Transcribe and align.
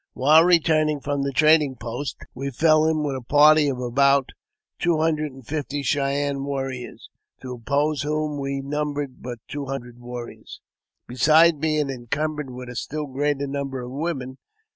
While 0.13 0.45
returning 0.45 0.99
from 0.99 1.21
the 1.21 1.31
trading 1.31 1.75
post, 1.75 2.17
we 2.33 2.49
fell 2.49 2.87
in 2.87 3.03
with 3.03 3.15
a 3.15 3.21
party 3.21 3.67
of 3.67 3.79
about 3.79 4.31
two 4.79 4.97
hundred 4.97 5.31
and 5.31 5.45
fifty 5.45 5.83
Cheyenne 5.83 6.43
warriors, 6.43 7.07
to 7.43 7.53
oppose 7.53 8.01
whom 8.01 8.39
we 8.39 8.61
numbered 8.61 9.21
but 9.21 9.37
two 9.47 9.67
hundred 9.67 9.99
warriors, 9.99 10.59
besides 11.05 11.59
being 11.59 11.91
encumbered 11.91 12.49
with 12.49 12.67
a 12.69 12.75
still 12.75 13.05
greater 13.05 13.45
number 13.45 13.79
of 13.83 13.91
women. 13.91 14.39